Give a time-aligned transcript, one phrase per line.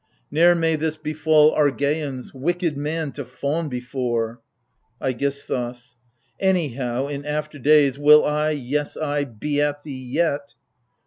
[0.31, 4.39] Ne'er may this befall Argeians— wicked man to fawTi before!
[4.99, 5.93] AIGISTHOS.
[6.39, 10.55] Anyhow, in after days, will T, yes, I, be at thee yet